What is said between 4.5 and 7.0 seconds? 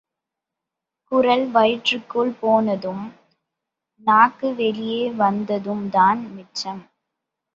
வெளியே வந்ததும்தான் மிச்சம்.